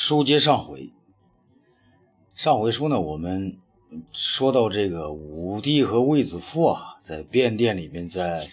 [0.00, 0.92] 书接上回，
[2.36, 3.58] 上回书呢，我们
[4.12, 8.46] 说到这个武帝和卫子夫啊，在便殿里面在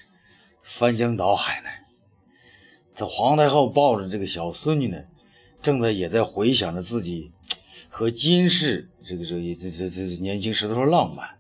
[0.60, 1.68] 翻江倒海呢。
[2.96, 5.04] 这皇太后抱着这个小孙女呢，
[5.62, 7.32] 正在也在回想着自己
[7.90, 11.38] 和金氏这个这个这这这年轻时候的浪漫。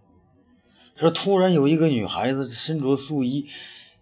[0.95, 3.47] 说突然有一个女孩子身着素衣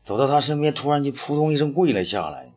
[0.04, 2.53] 走到他身边，突然就扑通一声跪了下来。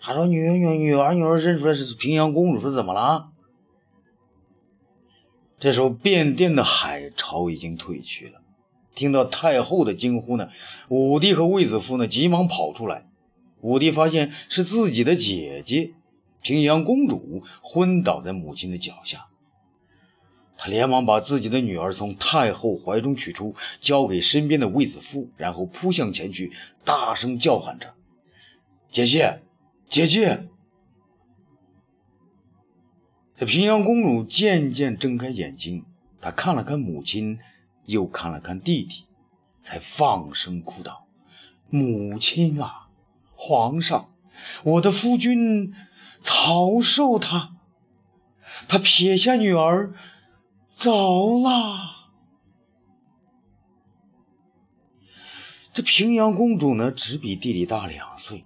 [0.00, 3.30] 他说：“女女女儿女儿认出来是平阳公主，说怎么了？”
[5.60, 8.40] 这时候，变电的海潮已经退去了。
[8.94, 10.50] 听到太后的惊呼呢，
[10.88, 13.06] 武帝和卫子夫呢急忙跑出来。
[13.60, 15.94] 武帝发现是自己的姐姐
[16.42, 19.26] 平阳公主昏倒在母亲的脚下，
[20.56, 26.52] 他连忙把自己的女儿从太后怀中取出，交给身边的卫子夫，然后扑向前去，
[26.84, 27.94] 大声叫喊着
[28.92, 29.40] ：“姐姐！”
[29.88, 30.46] 姐姐，
[33.38, 35.86] 这平阳公主渐渐睁开眼睛，
[36.20, 37.38] 她看了看母亲，
[37.86, 39.06] 又看了看弟弟，
[39.60, 41.06] 才放声哭道
[41.70, 42.90] ：“母亲啊，
[43.34, 44.10] 皇上，
[44.62, 45.72] 我的夫君
[46.20, 47.56] 曹寿他，
[48.68, 49.94] 他撇下女儿
[50.70, 52.10] 走了。”
[55.72, 58.44] 这平阳公主呢，只比弟弟大两岁。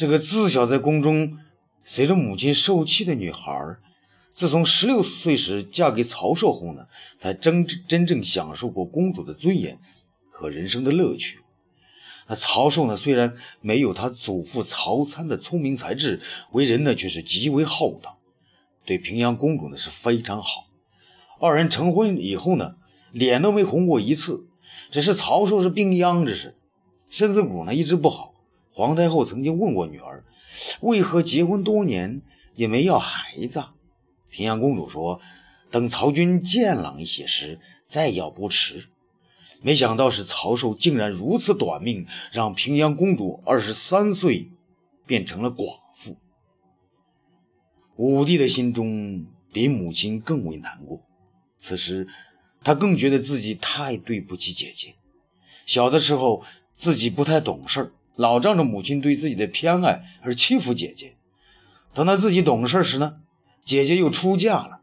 [0.00, 1.36] 这个自小在宫中
[1.84, 3.76] 随着母亲受气的女孩，
[4.32, 6.86] 自从十六岁时嫁给曹寿后呢，
[7.18, 9.78] 才真真正享受过公主的尊严
[10.30, 11.40] 和人生的乐趣。
[12.26, 18.18] 那曹寿呢，虽然没有他祖父曹参的聪明才智，为人呢却是极为厚道，
[18.86, 20.64] 对平阳公主呢是非常好。
[21.38, 22.72] 二人成婚以后呢，
[23.12, 24.46] 脸都没红过一次，
[24.90, 26.54] 只是曹寿是病秧子似的，
[27.10, 28.29] 身子骨呢一直不好。
[28.80, 30.24] 皇太后曾经问过女儿，
[30.80, 32.22] 为何结婚多年
[32.54, 33.62] 也没要孩子？
[34.30, 35.20] 平阳公主说
[35.70, 38.88] ：“等曹军健朗一些时再要不迟。”
[39.60, 44.48] 没想到是曹寿竟然如此短命，让平阳公主二十三岁
[45.04, 46.16] 变成了寡妇。
[47.96, 51.02] 武帝的心中比母亲更为难过，
[51.58, 52.08] 此时
[52.64, 54.94] 他更觉得自己太对不起姐姐。
[55.66, 56.42] 小的时候
[56.76, 57.92] 自己不太懂事儿。
[58.20, 61.14] 老仗着母亲对自己的偏爱而欺负姐姐，
[61.94, 63.16] 等他自己懂事时呢，
[63.64, 64.82] 姐姐又出嫁了，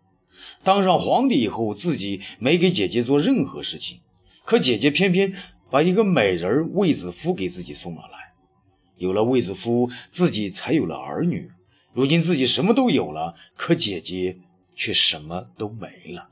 [0.63, 3.99] 当上皇帝以后，自己没给姐姐做任何事情，
[4.43, 5.35] 可姐姐偏偏
[5.69, 8.33] 把一个美人卫子夫给自己送了来，
[8.95, 11.51] 有了卫子夫，自己才有了儿女，
[11.93, 14.39] 如今自己什么都有了，可姐姐
[14.75, 16.29] 却什么都没了。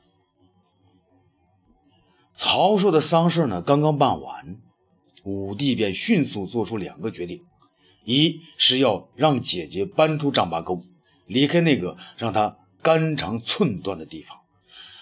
[2.33, 4.57] 曹寿的丧事呢，刚刚办完。
[5.25, 7.41] 武帝便迅速做出两个决定：
[8.03, 10.84] 一是要让姐姐搬出丈八沟，
[11.25, 14.38] 离开那个让她肝肠寸断的地方；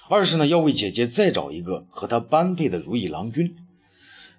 [0.09, 3.57] 二是呢，要为姐姐再找一个和她般配的如意郎君。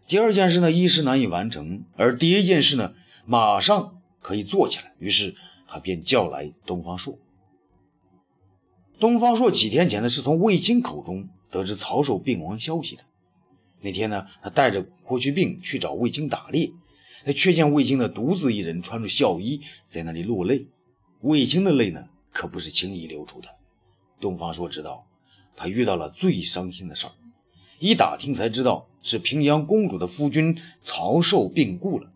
[0.06, 2.94] 第二件事呢，一时难以完成，而第一件事呢，
[3.27, 4.94] 马上可以做起来。
[4.99, 5.34] 于是
[5.67, 7.19] 他便叫来东方朔。
[8.99, 13.03] 东方朔几天前呢，是从卫青口中得知曹寿病亡消息的。
[13.84, 16.72] 那天呢，他带着霍去病去找卫青打猎，
[17.27, 20.69] 他却见卫青呢独自一人穿着孝衣在那里落泪。
[21.21, 23.49] 卫青的泪呢，可不是轻易流出的。
[24.21, 25.06] 东方朔知道
[25.55, 27.12] 他遇到了最伤心的事儿，
[27.78, 32.11] 一打听才知道是平阳公主的夫君曹寿病故了。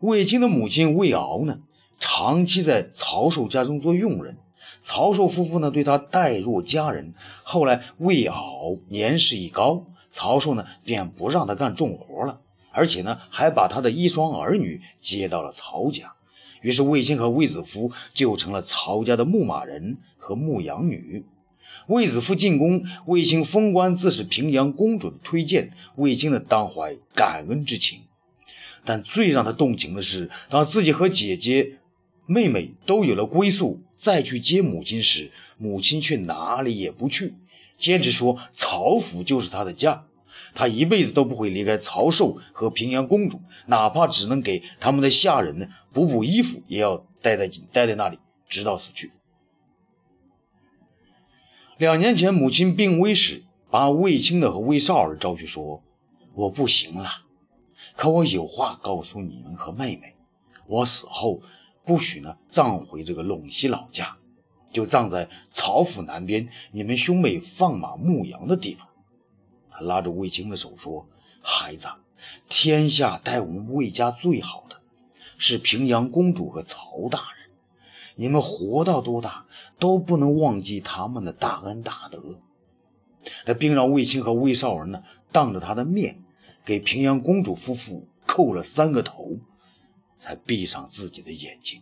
[0.00, 1.60] 卫青的母亲魏敖呢，
[1.98, 4.36] 长期在曹寿家中做佣人，
[4.80, 7.14] 曹寿夫妇呢对他待若家人。
[7.42, 9.86] 后来魏敖年事已高。
[10.16, 12.40] 曹寿呢，便不让他干重活了，
[12.72, 16.14] 而且呢，还把他的一双儿女接到了曹家。
[16.62, 21.26] 于是卫青和卫子夫就成了曹家的牧马人和牧羊女。
[21.86, 25.72] 卫子夫进宫，卫青封官，自是平阳公主的推荐。
[25.96, 28.00] 卫青呢，当怀感恩之情。
[28.86, 31.78] 但最让他动情的是，当自己和姐姐、
[32.24, 37.34] 妹妹都有了归宿，再去接母亲时，母亲却哪里也不去。
[37.76, 40.06] 坚持说曹府就是他的家，
[40.54, 48.18] 他一辈子都不会离开曹寿和平阳公主，哪怕只能给他们的下人呢补补衣服，也要待在待在那里，
[48.48, 49.12] 直到死去。
[51.76, 55.82] 两年前母亲病危时，把卫青的和卫少儿招去说
[56.32, 57.10] ：“我不行了，
[57.94, 60.14] 可我有话告诉你们和妹妹，
[60.66, 61.42] 我死后
[61.84, 64.16] 不许呢葬回这个陇西老家。”
[64.76, 68.88] 就葬在曹府南边，你们兄妹放马牧羊的地方。
[69.70, 71.08] 他拉着卫青的手说
[71.40, 71.88] ：“孩子，
[72.50, 74.76] 天下待我们卫家最好的
[75.38, 77.48] 是平阳公主和曹大人。
[78.16, 79.46] 你们活到多大
[79.78, 82.38] 都不能忘记他们的大恩大德。
[83.46, 86.22] 这并让卫青和卫少儿呢，当着他的面
[86.66, 89.38] 给平阳公主夫妇叩了三个头，
[90.18, 91.80] 才闭上自己的眼睛。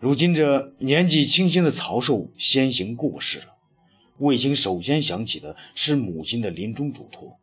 [0.00, 3.56] 如今这年纪轻轻的曹寿先行过世了，
[4.18, 7.36] 卫青首先想起的是母亲的临终嘱托。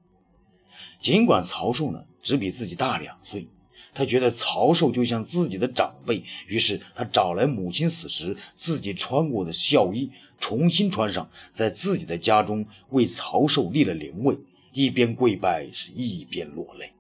[1.02, 3.50] 尽管曹寿呢只比自己大两岁。
[3.94, 14.38] 他觉得曹寿就像自己的长辈，于是他找来母亲死时自己穿过的孝衣，重新穿上，在自己的家中为曹寿立了灵位，
[14.74, 16.92] 一边跪拜是一边落泪。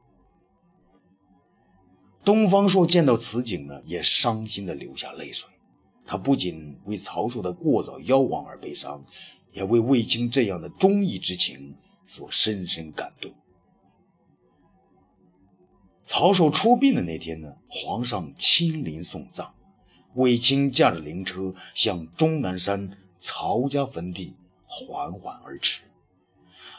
[2.25, 5.49] 东方朔见到此景呢，也伤心的流下泪水。
[6.07, 9.05] 他不仅为曹寿的过早夭亡而悲伤，
[9.51, 11.75] 也为卫青这样的忠义之情
[12.05, 13.33] 所深深感动。
[16.03, 19.55] 曹寿出殡的那天呢，皇上亲临送葬，
[20.13, 24.35] 卫青驾着灵车向终南山曹家坟地
[24.67, 25.81] 缓缓而驰，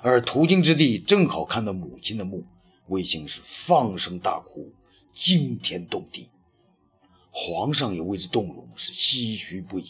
[0.03, 2.45] 而途经之地正好看到母亲的墓，
[2.87, 4.71] 卫青是放声大哭，
[5.17, 6.29] 惊天动地。
[7.31, 9.87] 皇上也为之动容，是唏嘘不已。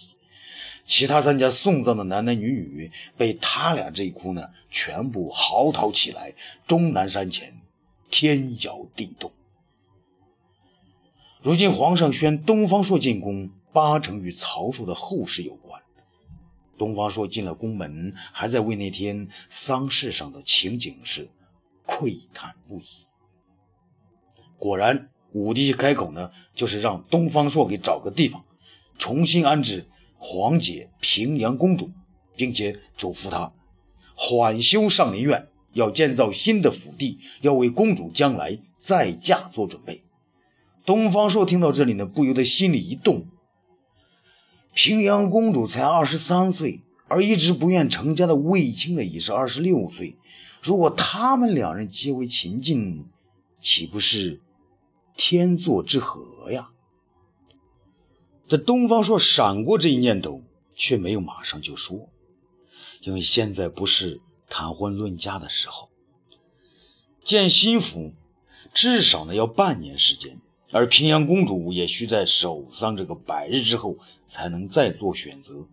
[0.84, 6.34] 其他参加送葬的男男女女被他俩这一哭呢，全部嚎啕起来。
[6.68, 7.60] 终南山前。
[8.08, 9.32] 天摇地动。
[11.42, 15.82] 如今皇上宣东方朔进宫，八成与曹寿的后事有关。
[16.78, 21.28] 东方朔进了宫门，还在为那天丧事上的情景是
[21.84, 22.86] 喟叹不已。
[24.56, 28.44] 果然，武帝一开口呢，就是让东方朔给找个地方，
[28.96, 29.86] 重新安置
[30.16, 31.90] 皇姐平阳公主，
[32.36, 33.52] 并且嘱咐他
[34.14, 35.48] 缓修上林苑。
[35.74, 40.04] 要建造新的府邸，要为公主将来再嫁做准备。
[40.86, 43.26] 东方朔听到这里呢，不由得心里一动。
[44.72, 50.16] 平阳公主才二十三岁，而一直不愿成家的卫青呢，已是二十六岁。
[50.62, 53.04] 如果他们两人结为秦晋，
[53.60, 54.40] 岂不是
[55.16, 56.70] 天作之合呀？
[58.48, 60.42] 这东方朔闪过这一念头，
[60.74, 62.08] 却没有马上就说，
[63.00, 64.20] 因为现在不是。
[64.48, 65.88] 谈婚论嫁的时候，
[67.24, 68.12] 建新府
[68.72, 70.40] 至少呢要半年时间，
[70.70, 75.66] 而平阳公主也需在守丧这个百日之后才能再做选择。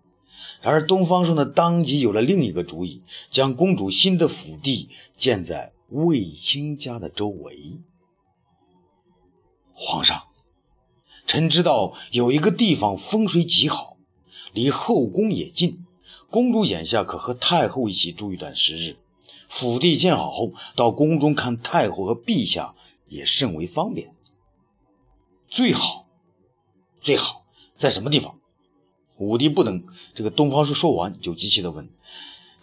[0.64, 7.80] 然而东方朔呢当即有了另一个主意，将公主新的府邸建在卫青家的周围。
[9.74, 10.24] 皇上，
[11.28, 13.98] 臣知道有一个地方风水极好，
[14.54, 15.86] 离后宫也近。
[16.30, 18.98] 公主眼下可和太后一起住一段时日，
[19.48, 22.74] 府邸建好后，到宫中看太后和陛下
[23.08, 24.12] 也甚为方便。
[25.48, 26.08] 最好，
[27.02, 28.40] 最好在什么地方？
[29.18, 29.84] 武帝不等
[30.16, 31.88] 这个东方朔说完，就急切地问：“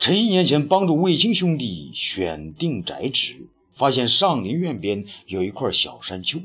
[0.00, 6.40] 臣一年前帮助卫青兄弟选定宅址，发现上林苑边有一块小山丘，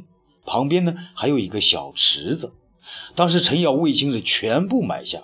[0.45, 2.53] 旁边呢还有一个小池子。
[3.15, 5.24] 当时臣要卫青是全部买下。”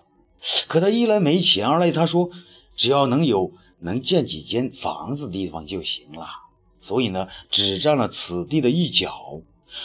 [0.68, 2.32] 可他一来没钱，二来他说
[2.76, 6.26] 只要能有能建几间房子的地方就行了，
[6.80, 9.42] 所以呢只占了此地的一角。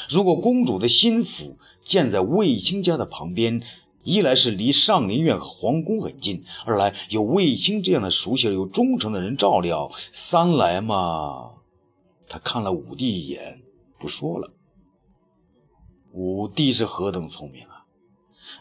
[0.08, 3.62] 如果公主的新府建在卫青家的旁边，
[4.02, 11.50] 一来是离上林苑和皇宫很近，二来有卫青这样的熟悉而又忠诚的人照料，三来嘛，
[12.28, 13.61] 他看了武帝一眼，
[13.99, 14.52] 不说了。
[16.16, 17.85] 武帝是何等聪明啊！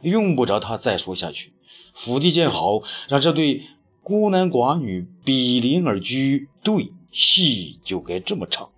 [0.01, 1.53] 用不着他再说下去。
[1.93, 3.63] 府邸建好，让这对
[4.03, 8.71] 孤男寡女比邻而居，对戏就该这么唱。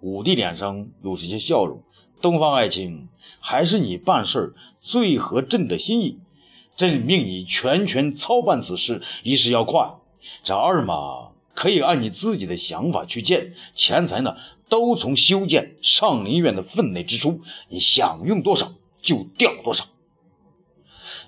[0.00, 1.82] 武帝脸上露出些笑容
[2.22, 3.08] ：“东方爱卿，
[3.40, 6.20] 还是你办事最合朕的心意。
[6.76, 9.94] 朕命你全权操办此事，一是要快。
[10.44, 14.36] 这二嘛，可以按你自己的想法去建，钱财呢，
[14.70, 18.72] 都从修建上林苑的分内支出，你想用多少
[19.02, 19.84] 就调多少。”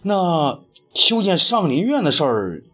[0.01, 0.63] 那
[0.95, 2.65] 修建上林苑的事儿，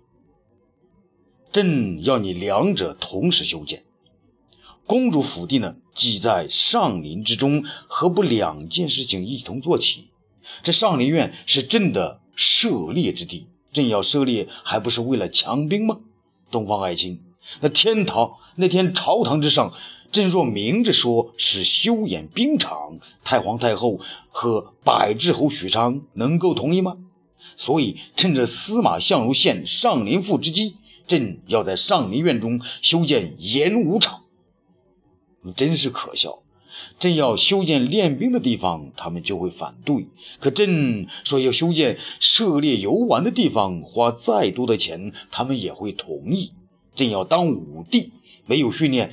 [1.51, 3.85] 朕要你两者同时修建。
[4.87, 10.09] 公主府邸呢，既在上林之中，何不两件事情一同做起？
[10.63, 15.99] 这上林苑是朕的狩猎之地，朕要狩猎，还不是为了强兵吗？
[16.51, 17.23] 东方爱卿，
[17.61, 19.75] 那天堂那天朝堂之上，
[20.11, 24.01] 朕若明着说是修演兵场，太皇太后
[24.31, 26.97] 和百智侯许昌能够同意吗？
[27.57, 34.23] 所以，趁着司马相如献上林赋之机，朕要在上林苑中修建演武场。
[35.43, 36.41] 你真是可笑！
[37.01, 40.09] 朕要修建练兵的地方，他们就会反对；
[40.41, 46.53] 可朕说要修建涉猎游玩的地方，花再多的钱，他们也会同意。
[46.95, 48.13] 朕要当武帝，
[48.47, 49.13] 没有训练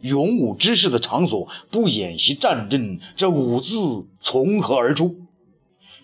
[0.00, 5.16] 勇武之士的场所，不演习战争，这武字从何而出？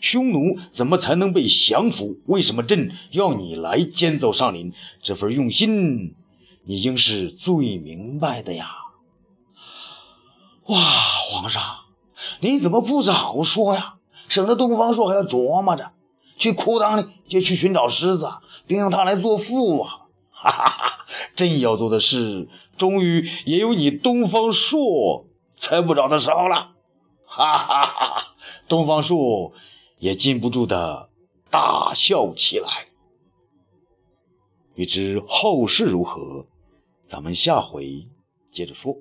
[0.01, 2.19] 匈奴怎么才能被降服？
[2.27, 4.73] 为什么朕要你来监奏上林？
[5.03, 6.15] 这份用心，
[6.65, 8.69] 你应是最明白的呀！
[10.67, 11.63] 哇，皇上，
[12.41, 13.95] 你怎么不早说呀？
[14.29, 15.93] 省得东方朔还要琢磨着
[16.37, 18.29] 去裤裆里就去寻找狮子，
[18.67, 19.91] 并用它来做父啊！
[20.31, 20.96] 哈哈哈！
[21.35, 26.73] 朕要做的事，终于也有你东方朔猜不着的时候了！
[27.25, 28.35] 哈哈哈哈！
[28.69, 29.53] 东方朔
[29.99, 31.09] 也禁不住的
[31.51, 32.69] 大笑起来。
[34.75, 36.47] 欲知后事如何，
[37.09, 38.09] 咱们下回
[38.51, 38.97] 接着说。